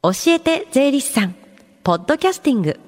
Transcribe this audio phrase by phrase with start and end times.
[0.00, 1.34] 教えて税理士さん。
[1.82, 2.78] ポッドキャスティング。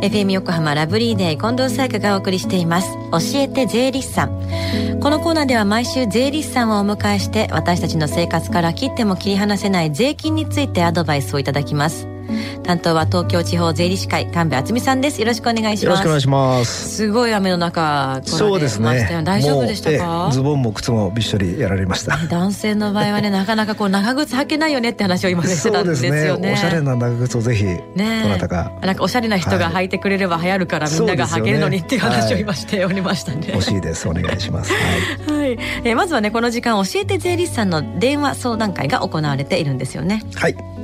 [0.00, 2.88] FM 横浜ラブリーデー近藤沙耶香がお送りしています。
[3.12, 5.00] 教えて税理士さん。
[5.00, 12.13] このコーナーでは毎週税理士さんをお迎えして私たちの生活から切っても切り離せない税金についてアドバイスをいただきます。
[12.62, 15.20] 担当は東京地方税理士会神戸敦美さんです。
[15.20, 15.84] よろしくお願いします。
[15.84, 16.96] よろしくお願いします。
[16.96, 19.22] すごい雨の中そうですね。
[19.24, 20.30] 大丈夫でしたか？
[20.32, 22.16] ズボンも靴もびっしょりやられました。
[22.28, 26.38] 男性の場合はねなかなかこう長靴履けないよねって話を今してたんですよね。
[26.38, 26.52] ね。
[26.52, 27.82] おしゃれな長靴をぜひね
[28.22, 28.72] どなたか。
[28.82, 34.08] なんかおしゃれな人が履いてくれれば流行るから、みんなが履けるのにっていう話を今しておりましたね、欲しいです。
[34.08, 34.72] お願いします。
[34.72, 40.22] はい、はい、えー、まずはねこの時間教えて税理士さんの電話相談会が行われているんですよね。
[40.34, 40.83] はい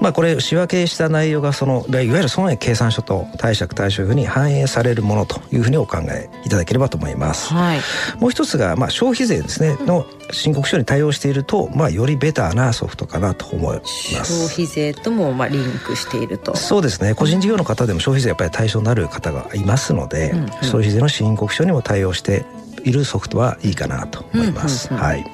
[0.00, 7.52] まあ、これ仕分けした内容がそのいわゆる損益計算書と貸借対照表に反映されるものというふうにお考えいただければと思います。
[7.52, 7.80] はい、
[8.18, 14.12] もう一つが、まあ、消費税ですねの申告書に対応していると、まあ、よりベターなソフトかなと思います。
[14.14, 16.56] 消費税ともまあリンクしていると。
[16.56, 17.14] そうですね。
[17.14, 22.44] 個人事業の方でも消費税やっぱり対象になる方がいますので、うんうん、消費税の申告書にも対応して
[22.88, 24.92] いるソフトはいいかなと思います。
[24.92, 25.24] はい。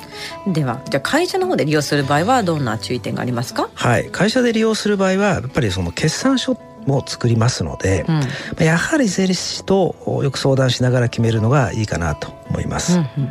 [0.46, 3.68] ではじゃあ会社の方で利用する場合はどんな注意点がありますか？
[3.74, 8.04] はい会社で利用する場合はやっぱりその決算書も作りますので、
[8.58, 12.94] うん、やはり税理士とよく相談しながら決めるのがいいかなと思います。
[12.94, 13.30] うんうん、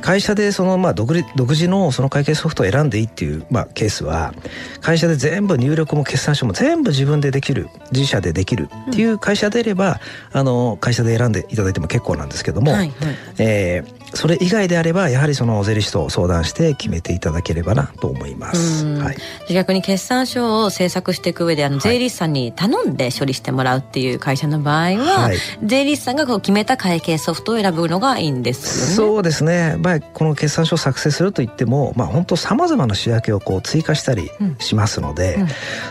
[0.00, 4.34] 会社でそのまあ独独自のその会計ソフトを選んでいいっていうまあケースは
[4.80, 10.00] 会社で全部入力も決算書も全部自分でできる自社でできるっていう会社であれば、
[10.32, 12.90] うん、あの会社で選んでいただいても結構なんですけども、はいはい、
[13.38, 18.86] えーそれ以外であればやはりその税理士と相談して決めていただければなと思います。
[18.98, 19.16] はい、
[19.52, 28.94] 逆に決算書を制作していく上であの税理士さんに頼んで処理してもらうっていう会社の場合は、はい、税理士さんがこう決めた会計ソフトを選ぶのがいいんですよね。
[28.94, 29.76] そうですね。
[29.78, 35.48] まあこの決算書を作成するといっても、まあ本当さまざまな仕分けをこう追加したりしますので、うんうん、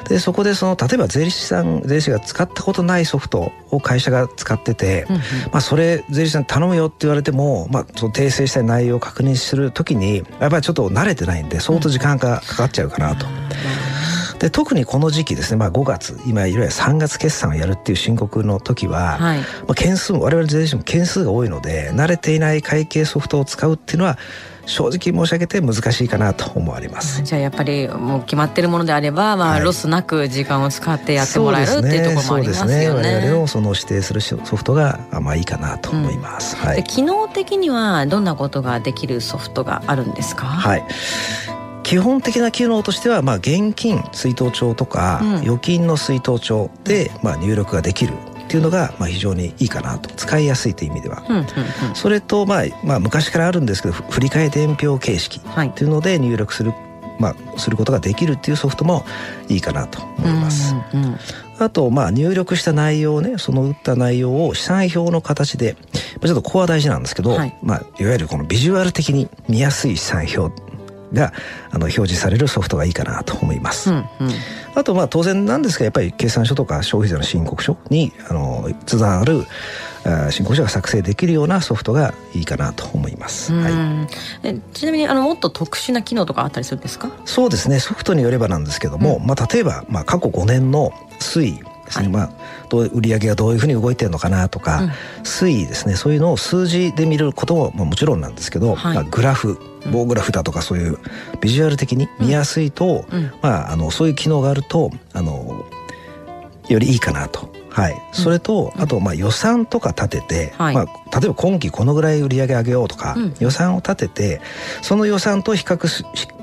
[0.10, 13.26] でそこでその例えば税理士さん税理士が使ったことないソフトを会社が使ってて、うんうん、まあそれ税理士さん頼むよって言われても、まあその訂正した内容を確認するときにやっぱりちょっと慣れてないんで相当時間がかかっちゃうかなと。
[14.40, 24.18] で特にこの時期ですね、まあ、5月今いわゆる3月決算をやるっていう申告の時は、はい、まあ、件数我々税理士も件数が多いので慣れていない会計ソフトを使うっていうのは
[24.68, 27.24] 正直申し上げて難しいかなと思われます。
[27.24, 33.02] じゃあやっぱりもう決まってるものであれば、まあ、ロスなく時間を使ってやってもらえる、っていうところもありますよね。
[33.02, 33.16] ね。
[33.16, 40.46] 我々のその指定するソフトがまあいいかなと思います、うん、はい、機能的にはどんなことができるソフトがあるんですか？
[40.46, 40.84] はい
[41.88, 50.10] 基本的な機能としては、まあ、現金出納帳とか、預金の出納帳で、まあ、入力ができるっていうのがまあ非常にいいかなと。
[50.16, 51.24] 使いやすいという意味では、
[51.94, 56.74] それとまあまあ昔からあるんですけど振替伝票形式っていうので入力する、
[57.20, 59.06] まあ、することができるっていうソフトも
[59.48, 60.76] いいかなと思います。
[60.94, 61.18] うんうん
[61.60, 65.76] あと、まあ、入力した内容ね、その打った内容を試算表の形で、
[66.24, 70.67] ちょっとここは大事なんですけど、はい、まあ、いわゆるこのビジュアル的に見やすい試算表
[71.14, 71.34] が
[71.70, 73.92] あの表示されるソフトがいいかなと思います。
[73.92, 74.06] うんうん、
[74.76, 79.46] あとまあ当然なんですがやっぱり決算書とか消費税の申告書にあのつながる
[80.32, 83.54] 申告書が作成できるようなソフトがいいかなと思います。
[83.54, 83.74] はい、
[84.44, 87.10] えちなみにあのもっと特殊な機能とかあったりするんですか？
[87.26, 87.80] そうですね。
[87.80, 92.30] ソフトによればなんですけども、うん、まあ例えばまあ過去5年の推移ですね、はい、まあ
[92.70, 94.90] どう売上がどういうふうに動いてるのかなとか、うん、
[95.24, 95.96] 推移ですね。
[95.96, 99.60] そういうのを数字で見ることも、まあ、もちろんなんですけど、はい、まあ、グラフ
[99.92, 100.98] 棒グラフだとかそういう
[101.42, 105.66] ビジュアル的に見やすいと、うん、まあ、あのそういう機能があるとあの
[106.68, 114.42] よりいいかなとはい、それと、あとまあ予算とか立てて、まあ、例えば今期このぐらい売り上げ上げようとか、予算を立てて
[114.82, 115.88] その予算と比較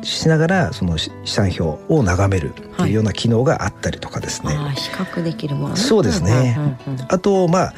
[0.05, 4.57] しながらその資産表を眺めるというような機能があったりとかですね。
[4.77, 6.57] 比較できるもの、そうですね、
[7.09, 7.73] あとま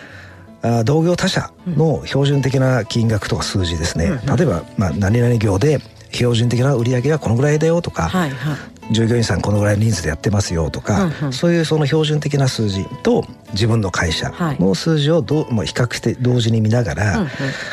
[0.62, 5.80] あ同業他社の標準的な金額とか数字ですね、例えば、まあ、何々業で
[6.12, 8.58] 標準的な売り上げはこのぐらいだよとか、はいはい、
[8.90, 17.26] 従業員さんこのぐらいの人数でやってますよとか、うんうん、そういうその標準的な数字と自分の会社の数字をどう、まあ、比較して同時に見ながら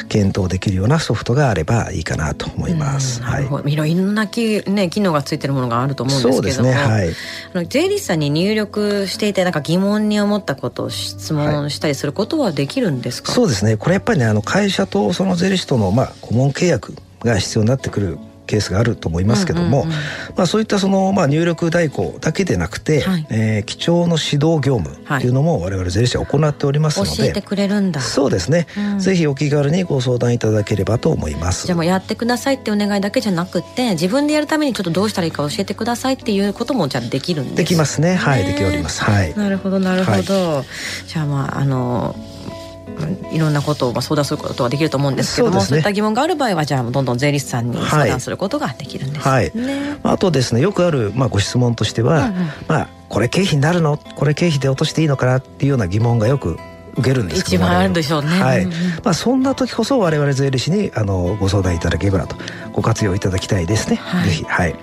[0.10, 3.22] 検討できるようなソフトがあればいいかなと思います。
[3.22, 6.76] はい、いろんなき、ね、機能がついてるものがあると思うんですけども、ね。
[6.76, 13.78] はい、あの税理士さんに入力していてなんか疑問に思ったことを質問したりすることはできるんですか、はい、そうですね。
[13.78, 18.18] これやっぱりねあの会社とその税理士との、まあ、顧問契約が必要になってくる
[18.54, 19.86] ケースがあると思いますけども、
[20.36, 28.00] まあ、そういったその、まあ、入力代行だけでなくて、はい、えー、基調の指導業務っていうのも我々税理士は行っておりますので、教えてくれるんだ。
[28.00, 31.66] そうですね、うん、ぜひお気軽にご相談いただければと思います。
[31.66, 38.16] じゃあもうやってくださいってお願いだけじゃなくて自分でやるためにちょっとどうしたらいいか教えてくださいっていうこともじゃあできるんですできますね。
[38.16, 39.04] はいできおります。
[39.04, 39.36] はい。
[39.36, 40.66] なるほどなるほど、はい、
[41.08, 42.16] じゃあまああの
[43.34, 49.50] いろんなことを相談することができると思うんですけどもそう、ね,、いった疑問がある場合はじゃあどんどん税理士さんに相談することができるんですね、はい。
[49.50, 53.98] はい、あとですねよくある、まあ、ご質問としては、うんうん、まあ、これ経費になるの？
[53.98, 56.58] これ経費で落としていいのかなっていうような疑問がよく
[56.96, 58.74] 受けるんです一番あるんでしょうね、はい、ま
[59.12, 62.36] あ、そんな時こそ我々税理士にあのご相談いただければと
[62.72, 64.44] ご活用いただきたいですね、はい、ぜひ。
[64.44, 64.76] はい。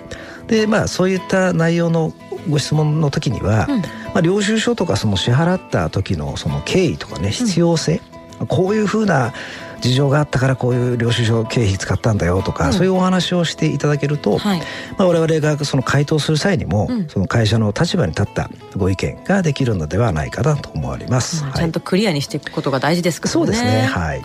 [0.47, 2.13] でまあそういった内容の
[2.49, 8.01] ご質問の時には、うん、まあ、領収書とかその支払った時のその経緯とかね必要性、
[8.47, 9.33] こういうふうな
[9.81, 14.59] 事情があったからこういう領収書経費使ったんだよとか、うん、そういうお話をしていただけると、はい、
[14.97, 23.81] まあ、我々がその回答する際にも、うん、その会社の立場に立ったご意見ができるのではないかなと思われます、まあ、ちゃんとクリアにしていくことが大事ですからね、そうですね。
[23.81, 24.21] はい、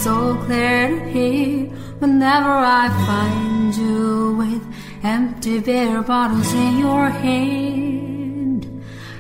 [0.01, 1.69] So clear to hear
[1.99, 4.63] Whenever I find you with
[5.03, 8.65] Empty beer bottles in your hand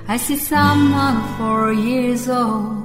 [0.07, 2.84] I see someone four years old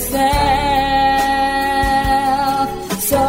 [0.00, 0.30] yourself.
[3.00, 3.22] So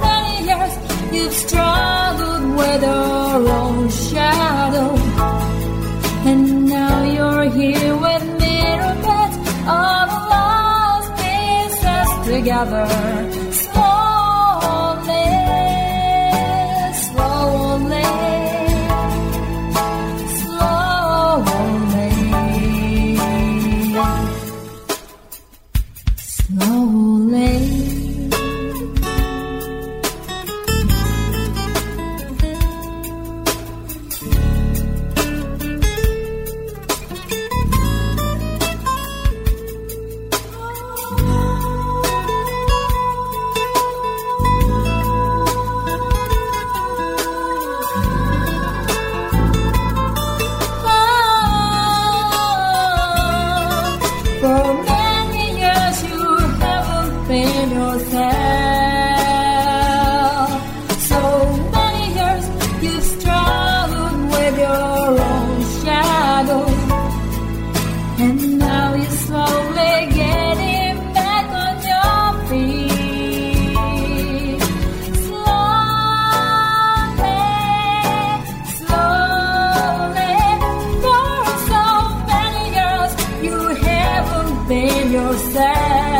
[0.00, 0.74] many years
[1.12, 4.96] you've struggled with your own shadow,
[6.28, 13.27] and now you're here with mirror beds the lost pieces together.
[84.78, 86.17] in yourself.